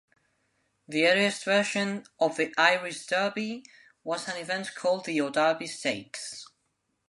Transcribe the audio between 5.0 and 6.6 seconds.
the O'Darby Stakes.